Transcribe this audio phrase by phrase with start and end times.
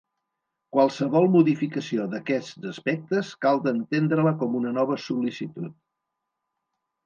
[0.75, 5.81] Qualsevol modificació d'aquests aspectes cal entendre-la com una nova sol·licitud.